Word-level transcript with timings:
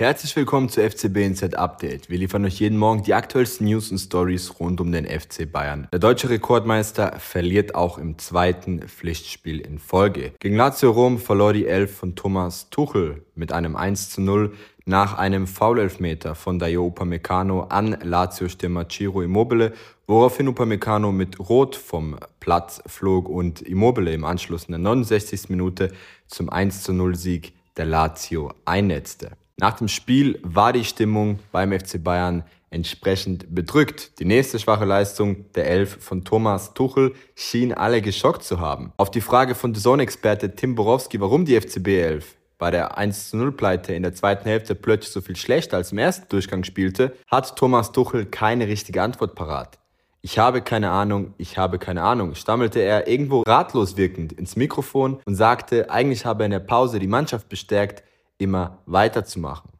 Herzlich 0.00 0.36
willkommen 0.36 0.68
zu 0.68 0.80
FCB 0.80 1.16
Insight 1.16 1.56
Update. 1.56 2.08
Wir 2.08 2.18
liefern 2.18 2.44
euch 2.44 2.60
jeden 2.60 2.78
Morgen 2.78 3.02
die 3.02 3.14
aktuellsten 3.14 3.66
News 3.66 3.90
und 3.90 3.98
Stories 3.98 4.60
rund 4.60 4.80
um 4.80 4.92
den 4.92 5.04
FC 5.04 5.50
Bayern. 5.50 5.88
Der 5.90 5.98
deutsche 5.98 6.30
Rekordmeister 6.30 7.18
verliert 7.18 7.74
auch 7.74 7.98
im 7.98 8.16
zweiten 8.16 8.80
Pflichtspiel 8.82 9.58
in 9.58 9.80
Folge. 9.80 10.34
Gegen 10.38 10.54
Lazio 10.54 10.92
Rom 10.92 11.18
verlor 11.18 11.52
die 11.52 11.66
Elf 11.66 11.96
von 11.96 12.14
Thomas 12.14 12.70
Tuchel 12.70 13.24
mit 13.34 13.50
einem 13.50 13.74
1 13.74 14.10
zu 14.10 14.20
0 14.20 14.54
nach 14.84 15.18
einem 15.18 15.48
Foulelfmeter 15.48 16.36
von 16.36 16.60
Dayo 16.60 16.86
Upamecano 16.86 17.62
an 17.62 17.98
Lazio-Stürmer 18.00 18.88
Ciro 18.88 19.22
Immobile, 19.22 19.72
woraufhin 20.06 20.46
Upamecano 20.46 21.10
mit 21.10 21.40
Rot 21.40 21.74
vom 21.74 22.16
Platz 22.38 22.80
flog 22.86 23.28
und 23.28 23.62
Immobile 23.62 24.12
im 24.12 24.24
Anschluss 24.24 24.66
in 24.66 24.70
der 24.70 24.78
69. 24.78 25.48
Minute 25.48 25.90
zum 26.28 26.50
1 26.50 26.84
zu 26.84 26.92
0 26.92 27.16
Sieg 27.16 27.52
der 27.76 27.86
Lazio 27.86 28.52
einnetzte. 28.64 29.32
Nach 29.60 29.76
dem 29.76 29.88
Spiel 29.88 30.38
war 30.44 30.72
die 30.72 30.84
Stimmung 30.84 31.40
beim 31.50 31.72
FC 31.72 32.02
Bayern 32.02 32.44
entsprechend 32.70 33.52
bedrückt. 33.52 34.20
Die 34.20 34.24
nächste 34.24 34.60
schwache 34.60 34.84
Leistung 34.84 35.52
der 35.54 35.68
Elf 35.68 35.98
von 36.00 36.24
Thomas 36.24 36.74
Tuchel 36.74 37.12
schien 37.34 37.72
alle 37.72 38.00
geschockt 38.00 38.44
zu 38.44 38.60
haben. 38.60 38.92
Auf 38.98 39.10
die 39.10 39.20
Frage 39.20 39.56
von 39.56 39.74
The 39.74 39.80
Zone-Experte 39.80 40.54
Tim 40.54 40.76
Borowski, 40.76 41.20
warum 41.20 41.44
die 41.44 41.60
FCB 41.60 41.88
11 41.88 42.36
bei 42.58 42.70
der 42.70 42.98
1-0-Pleite 42.98 43.94
in 43.94 44.04
der 44.04 44.14
zweiten 44.14 44.48
Hälfte 44.48 44.76
plötzlich 44.76 45.12
so 45.12 45.20
viel 45.20 45.34
schlechter 45.36 45.76
als 45.76 45.90
im 45.90 45.98
ersten 45.98 46.28
Durchgang 46.28 46.62
spielte, 46.62 47.16
hat 47.26 47.56
Thomas 47.56 47.90
Tuchel 47.90 48.26
keine 48.26 48.68
richtige 48.68 49.02
Antwort 49.02 49.34
parat. 49.34 49.80
Ich 50.20 50.38
habe 50.38 50.62
keine 50.62 50.90
Ahnung, 50.90 51.34
ich 51.36 51.58
habe 51.58 51.78
keine 51.78 52.02
Ahnung, 52.02 52.34
stammelte 52.36 52.80
er 52.80 53.08
irgendwo 53.08 53.42
ratlos 53.42 53.96
wirkend 53.96 54.32
ins 54.32 54.54
Mikrofon 54.54 55.20
und 55.24 55.34
sagte, 55.34 55.90
eigentlich 55.90 56.26
habe 56.26 56.44
er 56.44 56.46
in 56.46 56.50
der 56.52 56.58
Pause 56.60 56.98
die 56.98 57.06
Mannschaft 57.06 57.48
bestärkt, 57.48 58.02
immer 58.38 58.78
weiterzumachen. 58.86 59.70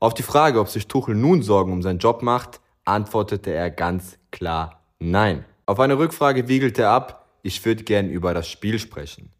Auf 0.00 0.14
die 0.14 0.22
Frage, 0.22 0.60
ob 0.60 0.68
sich 0.68 0.88
Tuchel 0.88 1.14
nun 1.14 1.42
Sorgen 1.42 1.72
um 1.72 1.82
seinen 1.82 1.98
Job 1.98 2.22
macht, 2.22 2.60
antwortete 2.84 3.52
er 3.52 3.70
ganz 3.70 4.18
klar 4.30 4.82
Nein. 4.98 5.44
Auf 5.66 5.78
eine 5.80 5.98
Rückfrage 5.98 6.48
wiegelte 6.48 6.82
er 6.82 6.90
ab, 6.90 7.28
ich 7.42 7.64
würde 7.64 7.84
gern 7.84 8.08
über 8.08 8.32
das 8.32 8.48
Spiel 8.48 8.78
sprechen. 8.78 9.30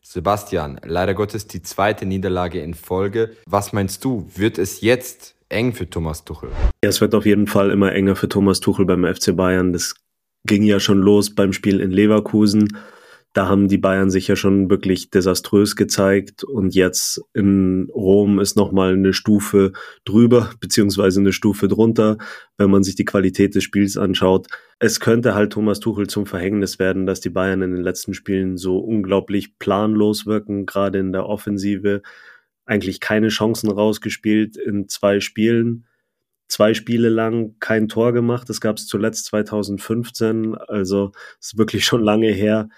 Sebastian, 0.00 0.80
leider 0.84 1.14
Gottes 1.14 1.46
die 1.46 1.62
zweite 1.62 2.06
Niederlage 2.06 2.60
in 2.60 2.74
Folge. 2.74 3.36
Was 3.46 3.72
meinst 3.72 4.04
du, 4.04 4.26
wird 4.34 4.58
es 4.58 4.80
jetzt 4.80 5.36
eng 5.48 5.72
für 5.72 5.88
Thomas 5.88 6.24
Tuchel? 6.24 6.50
Ja, 6.82 6.88
es 6.88 7.00
wird 7.00 7.14
auf 7.14 7.26
jeden 7.26 7.46
Fall 7.46 7.70
immer 7.70 7.92
enger 7.92 8.16
für 8.16 8.28
Thomas 8.28 8.60
Tuchel 8.60 8.86
beim 8.86 9.04
FC 9.04 9.36
Bayern. 9.36 9.72
Das 9.72 9.94
ging 10.44 10.62
ja 10.62 10.80
schon 10.80 10.98
los 10.98 11.34
beim 11.34 11.52
Spiel 11.52 11.78
in 11.78 11.90
Leverkusen 11.90 12.76
da 13.32 13.48
haben 13.48 13.68
die 13.68 13.78
Bayern 13.78 14.10
sich 14.10 14.28
ja 14.28 14.36
schon 14.36 14.68
wirklich 14.68 15.10
desaströs 15.10 15.74
gezeigt 15.74 16.44
und 16.44 16.74
jetzt 16.74 17.22
in 17.32 17.88
Rom 17.94 18.38
ist 18.38 18.56
nochmal 18.56 18.92
eine 18.92 19.14
Stufe 19.14 19.72
drüber, 20.04 20.50
beziehungsweise 20.60 21.20
eine 21.20 21.32
Stufe 21.32 21.68
drunter, 21.68 22.18
wenn 22.58 22.70
man 22.70 22.82
sich 22.82 22.94
die 22.94 23.06
Qualität 23.06 23.54
des 23.54 23.64
Spiels 23.64 23.96
anschaut. 23.96 24.48
Es 24.78 25.00
könnte 25.00 25.34
halt 25.34 25.52
Thomas 25.52 25.80
Tuchel 25.80 26.08
zum 26.08 26.26
Verhängnis 26.26 26.78
werden, 26.78 27.06
dass 27.06 27.20
die 27.20 27.30
Bayern 27.30 27.62
in 27.62 27.72
den 27.72 27.82
letzten 27.82 28.14
Spielen 28.14 28.58
so 28.58 28.78
unglaublich 28.78 29.58
planlos 29.58 30.26
wirken, 30.26 30.66
gerade 30.66 30.98
in 30.98 31.12
der 31.12 31.26
Offensive. 31.26 32.02
Eigentlich 32.66 33.00
keine 33.00 33.28
Chancen 33.28 33.70
rausgespielt 33.70 34.56
in 34.56 34.88
zwei 34.88 35.20
Spielen 35.20 35.86
zwei 36.52 36.74
Spiele 36.74 37.08
lang 37.08 37.56
kein 37.60 37.88
Tor 37.88 38.12
gemacht. 38.12 38.48
Das 38.50 38.60
gab 38.60 38.76
es 38.76 38.86
zuletzt 38.86 39.24
2015, 39.26 40.54
also 40.54 41.12
ist 41.40 41.56
wirklich 41.56 41.86
schon 41.86 42.02
lange 42.02 42.30
her. 42.30 42.68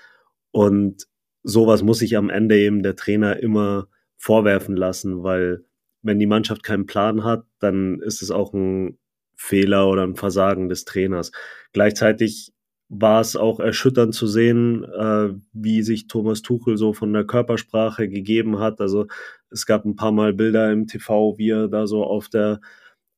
Und 0.55 1.09
sowas 1.43 1.83
muss 1.83 1.99
sich 1.99 2.17
am 2.17 2.31
Ende 2.31 2.57
eben 2.57 2.85
der 2.85 2.95
Trainer 2.95 3.41
immer 3.41 3.89
vorwerfen 4.17 4.77
lassen, 4.77 5.25
weil 5.25 5.65
wenn 6.03 6.21
die 6.21 6.29
Mannschaft 6.29 6.63
keinen 6.63 6.87
Plan 6.87 7.25
hat, 7.25 7.45
dann 7.59 7.99
ist 8.01 8.23
es 8.23 8.31
auch 8.31 8.55
ein 8.55 8.97
Fehler 9.35 9.89
oder 9.89 10.05
ein 10.05 10.15
Versagen 10.15 10.69
des 10.69 10.85
Trainers. 10.85 11.33
Gleichzeitig 11.73 12.53
war 12.89 13.21
es 13.21 13.35
auch 13.35 13.59
erschütternd 13.59 14.15
zu 14.15 14.29
sehen, 14.29 14.85
äh, 14.85 15.31
wie 15.53 15.83
sich 15.83 16.07
Thomas 16.07 16.43
Tuchel 16.43 16.77
so 16.77 16.93
von 16.93 17.13
der 17.13 17.25
Körpersprache 17.25 18.09
gegeben 18.09 18.61
hat. 18.61 18.81
Also 18.81 19.09
es 19.51 19.67
gab 19.67 19.85
ein 19.85 19.97
paar 19.97 20.13
Mal 20.13 20.35
Bilder 20.35 20.71
im 20.71 20.87
TV, 20.87 21.37
wie 21.37 21.51
er 21.51 21.67
da 21.67 21.89
so 21.89 22.05
auf 22.05 22.29
der 22.29 22.61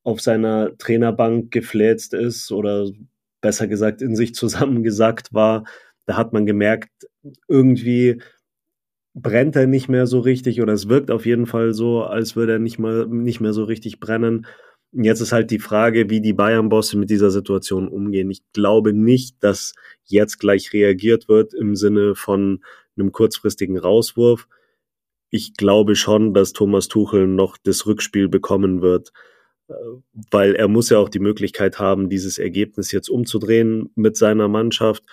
auf 0.05 0.23
seiner 0.23 0.75
Trainerbank 0.79 1.51
gefläzt 1.51 2.15
ist 2.15 2.51
oder 2.51 2.89
besser 3.43 3.67
gesagt 3.69 4.01
in 4.01 4.17
sich 4.17 4.35
zusammengesackt 4.35 5.35
war 5.35 5.65
da 6.06 6.17
hat 6.17 6.33
man 6.33 6.47
gemerkt, 6.47 6.91
irgendwie 7.49 8.21
brennt 9.15 9.56
er 9.56 9.67
nicht 9.67 9.89
mehr 9.89 10.06
so 10.06 10.21
richtig 10.21 10.61
oder 10.61 10.72
es 10.72 10.89
wirkt 10.89 11.11
auf 11.11 11.27
jeden 11.27 11.47
Fall 11.47 11.72
so, 11.75 12.03
als 12.03 12.37
würde 12.37 12.53
er 12.53 12.59
nicht 12.59 12.78
mal 12.78 13.06
nicht 13.06 13.41
mehr 13.41 13.53
so 13.53 13.65
richtig 13.65 13.99
brennen. 13.99 14.47
Jetzt 14.93 15.21
ist 15.21 15.33
halt 15.33 15.50
die 15.50 15.59
Frage, 15.59 16.11
wie 16.11 16.21
die 16.21 16.33
Bayern-Bosse 16.33 16.97
mit 16.97 17.11
dieser 17.11 17.31
Situation 17.31 17.89
umgehen. 17.89 18.31
Ich 18.31 18.43
glaube 18.53 18.93
nicht, 18.93 19.43
dass 19.43 19.75
jetzt 20.05 20.39
gleich 20.39 20.72
reagiert 20.72 21.28
wird 21.28 21.55
im 21.55 21.75
Sinne 21.77 22.15
von 22.15 22.62
einem 22.97 23.11
kurzfristigen 23.11 23.78
Rauswurf. 23.78 24.49
Ich 25.31 25.55
glaube 25.55 25.97
schon, 25.97 26.34
dass 26.34 26.53
Thomas 26.53 26.89
Tuchel 26.89 27.27
noch 27.27 27.56
das 27.56 27.87
Rückspiel 27.87 28.28
bekommen 28.28 28.81
wird, 28.81 29.12
äh, 29.69 29.75
weil 30.31 30.55
er 30.55 30.69
muss 30.69 30.91
ja 30.91 30.99
auch 30.99 31.09
die 31.09 31.19
Möglichkeit 31.19 31.78
haben, 31.78 32.09
dieses 32.09 32.39
Ergebnis 32.39 32.93
jetzt 32.93 33.09
umzudrehen 33.09 33.91
mit 33.97 34.16
seiner 34.16 34.49
Mannschaft 34.49 35.05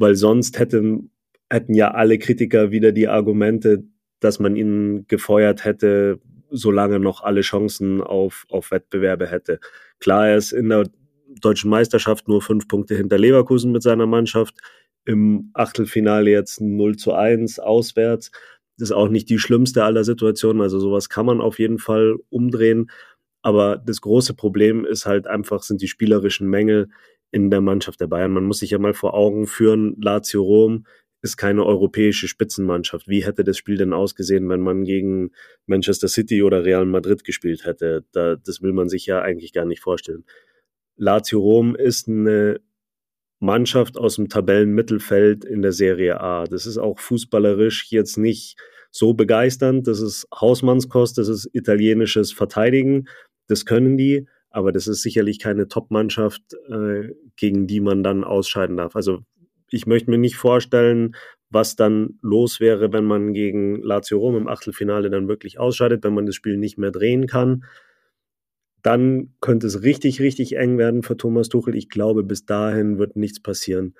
weil 0.00 0.16
sonst 0.16 0.58
hätten, 0.58 1.10
hätten 1.50 1.74
ja 1.74 1.92
alle 1.92 2.18
Kritiker 2.18 2.70
wieder 2.70 2.90
die 2.90 3.08
Argumente, 3.08 3.84
dass 4.20 4.38
man 4.38 4.56
ihn 4.56 5.04
gefeuert 5.08 5.64
hätte, 5.64 6.20
solange 6.50 6.98
noch 6.98 7.22
alle 7.22 7.42
Chancen 7.42 8.00
auf, 8.00 8.46
auf 8.48 8.70
Wettbewerbe 8.70 9.26
hätte. 9.26 9.60
Klar, 9.98 10.28
er 10.28 10.36
ist 10.36 10.52
in 10.52 10.70
der 10.70 10.88
deutschen 11.40 11.70
Meisterschaft 11.70 12.28
nur 12.28 12.42
fünf 12.42 12.66
Punkte 12.66 12.96
hinter 12.96 13.18
Leverkusen 13.18 13.72
mit 13.72 13.82
seiner 13.82 14.06
Mannschaft. 14.06 14.56
Im 15.04 15.50
Achtelfinale 15.54 16.30
jetzt 16.30 16.60
0 16.60 16.96
zu 16.96 17.12
1 17.12 17.58
auswärts. 17.58 18.30
Das 18.78 18.88
ist 18.90 18.96
auch 18.96 19.08
nicht 19.08 19.28
die 19.28 19.38
schlimmste 19.38 19.84
aller 19.84 20.04
Situationen. 20.04 20.62
Also 20.62 20.80
sowas 20.80 21.08
kann 21.08 21.26
man 21.26 21.40
auf 21.40 21.58
jeden 21.58 21.78
Fall 21.78 22.16
umdrehen. 22.30 22.90
Aber 23.42 23.76
das 23.76 24.00
große 24.00 24.34
Problem 24.34 24.84
ist 24.84 25.06
halt 25.06 25.26
einfach, 25.26 25.62
sind 25.62 25.82
die 25.82 25.88
spielerischen 25.88 26.48
Mängel 26.48 26.88
in 27.32 27.50
der 27.50 27.60
Mannschaft 27.60 28.00
der 28.00 28.06
Bayern. 28.06 28.32
Man 28.32 28.44
muss 28.44 28.58
sich 28.58 28.70
ja 28.70 28.78
mal 28.78 28.94
vor 28.94 29.14
Augen 29.14 29.46
führen, 29.46 29.96
Lazio 30.00 30.42
Rom 30.42 30.86
ist 31.22 31.36
keine 31.36 31.66
europäische 31.66 32.28
Spitzenmannschaft. 32.28 33.06
Wie 33.06 33.24
hätte 33.24 33.44
das 33.44 33.58
Spiel 33.58 33.76
denn 33.76 33.92
ausgesehen, 33.92 34.48
wenn 34.48 34.60
man 34.60 34.84
gegen 34.84 35.32
Manchester 35.66 36.08
City 36.08 36.42
oder 36.42 36.64
Real 36.64 36.86
Madrid 36.86 37.24
gespielt 37.24 37.66
hätte? 37.66 38.04
Da, 38.12 38.36
das 38.36 38.62
will 38.62 38.72
man 38.72 38.88
sich 38.88 39.06
ja 39.06 39.20
eigentlich 39.20 39.52
gar 39.52 39.66
nicht 39.66 39.82
vorstellen. 39.82 40.24
Lazio 40.96 41.40
Rom 41.40 41.76
ist 41.76 42.08
eine 42.08 42.60
Mannschaft 43.38 43.96
aus 43.98 44.16
dem 44.16 44.28
Tabellenmittelfeld 44.28 45.44
in 45.44 45.62
der 45.62 45.72
Serie 45.72 46.20
A. 46.20 46.44
Das 46.44 46.66
ist 46.66 46.78
auch 46.78 46.98
fußballerisch 46.98 47.86
jetzt 47.90 48.16
nicht 48.16 48.58
so 48.90 49.14
begeisternd. 49.14 49.86
Das 49.86 50.00
ist 50.00 50.26
Hausmannskost, 50.34 51.16
das 51.18 51.28
ist 51.28 51.48
italienisches 51.52 52.32
Verteidigen. 52.32 53.08
Das 53.46 53.64
können 53.64 53.96
die 53.96 54.26
aber 54.50 54.72
das 54.72 54.86
ist 54.86 55.02
sicherlich 55.02 55.38
keine 55.38 55.68
Top-Mannschaft, 55.68 56.42
äh, 56.68 57.14
gegen 57.36 57.66
die 57.66 57.80
man 57.80 58.02
dann 58.02 58.24
ausscheiden 58.24 58.76
darf. 58.76 58.96
Also 58.96 59.20
ich 59.70 59.86
möchte 59.86 60.10
mir 60.10 60.18
nicht 60.18 60.36
vorstellen, 60.36 61.14
was 61.50 61.76
dann 61.76 62.18
los 62.22 62.60
wäre, 62.60 62.92
wenn 62.92 63.04
man 63.04 63.32
gegen 63.32 63.80
Lazio 63.82 64.18
Rom 64.18 64.36
im 64.36 64.48
Achtelfinale 64.48 65.10
dann 65.10 65.28
wirklich 65.28 65.58
ausscheidet, 65.58 66.04
wenn 66.04 66.14
man 66.14 66.26
das 66.26 66.34
Spiel 66.34 66.56
nicht 66.56 66.78
mehr 66.78 66.90
drehen 66.90 67.26
kann. 67.26 67.64
Dann 68.82 69.34
könnte 69.40 69.66
es 69.66 69.82
richtig, 69.82 70.20
richtig 70.20 70.56
eng 70.56 70.78
werden 70.78 71.02
für 71.02 71.16
Thomas 71.16 71.48
Tuchel. 71.48 71.76
Ich 71.76 71.88
glaube, 71.88 72.22
bis 72.24 72.46
dahin 72.46 72.98
wird 72.98 73.16
nichts 73.16 73.40
passieren. 73.40 73.94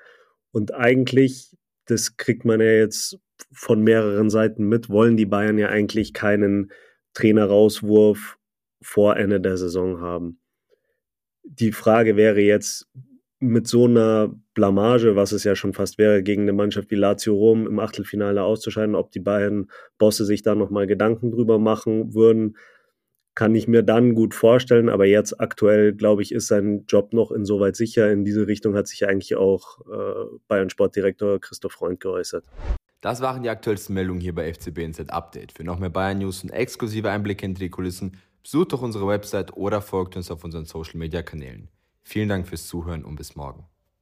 Und 0.51 0.73
eigentlich, 0.73 1.55
das 1.85 2.17
kriegt 2.17 2.45
man 2.45 2.59
ja 2.59 2.71
jetzt 2.71 3.19
von 3.51 3.81
mehreren 3.81 4.29
Seiten 4.29 4.67
mit, 4.67 4.89
wollen 4.89 5.17
die 5.17 5.25
Bayern 5.25 5.57
ja 5.57 5.69
eigentlich 5.69 6.13
keinen 6.13 6.71
Trainerauswurf 7.13 8.37
vor 8.81 9.17
Ende 9.17 9.39
der 9.39 9.57
Saison 9.57 10.01
haben 10.01 10.41
die 11.43 11.71
Frage 11.71 12.15
wäre 12.15 12.41
jetzt 12.41 12.87
mit 13.39 13.67
so 13.67 13.85
einer 13.85 14.31
Blamage, 14.53 15.15
was 15.15 15.31
es 15.31 15.43
ja 15.43 15.55
schon 15.55 15.73
fast 15.73 15.97
wäre, 15.97 16.21
gegen 16.21 16.43
eine 16.43 16.53
Mannschaft 16.53 16.91
wie 16.91 16.95
Lazio 16.95 17.33
Rom 17.33 17.65
im 17.65 17.79
Achtelfinale 17.79 18.43
auszuscheiden, 18.43 18.95
ob 18.95 19.11
die 19.11 19.19
beiden 19.19 19.71
Bosse 19.97 20.25
sich 20.25 20.43
da 20.43 20.53
nochmal 20.53 20.85
Gedanken 20.85 21.31
drüber 21.31 21.57
machen 21.57 22.13
würden, 22.13 22.55
kann 23.33 23.55
ich 23.55 23.67
mir 23.67 23.81
dann 23.81 24.13
gut 24.13 24.35
vorstellen. 24.35 24.89
Aber 24.89 25.05
jetzt 25.05 25.39
aktuell, 25.39 25.93
glaube 25.93 26.21
ich, 26.21 26.31
ist 26.33 26.47
sein 26.47 26.85
Job 26.87 27.13
noch 27.13 27.31
insoweit 27.31 27.75
sicher. 27.75 28.11
In 28.11 28.25
diese 28.25 28.45
Richtung 28.45 28.75
hat 28.75 28.87
sich 28.87 29.07
eigentlich 29.07 29.35
auch 29.35 29.79
äh, 29.87 30.37
Bayern 30.47 30.69
Sportdirektor 30.69 31.39
Christoph 31.39 31.71
Freund 31.71 31.99
geäußert. 31.99 32.45
Das 32.99 33.21
waren 33.21 33.41
die 33.41 33.49
aktuellsten 33.49 33.95
Meldungen 33.95 34.21
hier 34.21 34.35
bei 34.35 34.53
FCB 34.53 34.77
Insight 34.79 35.11
Update. 35.11 35.53
Für 35.53 35.63
noch 35.63 35.79
mehr 35.79 35.89
Bayern 35.89 36.19
News 36.19 36.43
und 36.43 36.51
exklusive 36.51 37.09
Einblicke 37.09 37.41
hinter 37.41 37.61
die 37.61 37.71
Kulissen 37.71 38.17
Besucht 38.43 38.73
doch 38.73 38.81
unsere 38.81 39.07
Website 39.07 39.55
oder 39.55 39.81
folgt 39.81 40.15
uns 40.15 40.31
auf 40.31 40.43
unseren 40.43 40.65
Social 40.65 40.97
Media 40.97 41.21
Kanälen. 41.21 41.69
Vielen 42.01 42.29
Dank 42.29 42.47
fürs 42.47 42.67
Zuhören 42.67 43.05
und 43.05 43.15
bis 43.15 43.35
morgen. 43.35 43.65